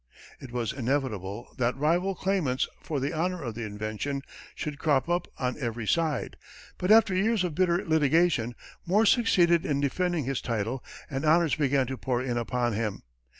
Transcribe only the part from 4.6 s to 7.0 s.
crop up on every side, but,